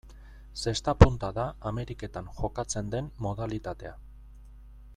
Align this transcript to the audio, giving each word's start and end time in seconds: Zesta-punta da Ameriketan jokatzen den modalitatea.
Zesta-punta 0.61 1.29
da 1.35 1.43
Ameriketan 1.71 2.31
jokatzen 2.39 2.89
den 2.95 3.11
modalitatea. 3.27 3.93